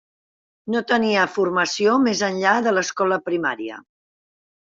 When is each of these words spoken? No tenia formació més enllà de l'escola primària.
No 0.75 0.79
tenia 0.91 1.25
formació 1.33 1.93
més 2.07 2.23
enllà 2.29 2.55
de 2.67 2.73
l'escola 2.77 3.19
primària. 3.27 3.77